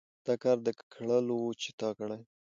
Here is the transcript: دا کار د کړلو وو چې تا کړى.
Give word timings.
دا 0.25 0.33
کار 0.43 0.57
د 0.63 0.69
کړلو 0.93 1.35
وو 1.41 1.51
چې 1.61 1.69
تا 1.79 1.89
کړى. 1.97 2.19